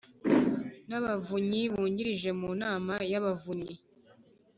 [0.89, 3.75] n Abavunyi Bungirije Mu Nama y Abavunyi